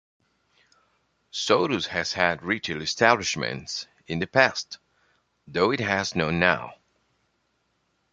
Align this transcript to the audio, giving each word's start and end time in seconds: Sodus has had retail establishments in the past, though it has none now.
Sodus 1.29 1.85
has 1.85 2.11
had 2.13 2.41
retail 2.41 2.81
establishments 2.81 3.85
in 4.07 4.17
the 4.17 4.25
past, 4.25 4.79
though 5.47 5.69
it 5.69 5.79
has 5.79 6.15
none 6.15 6.39
now. 6.39 6.73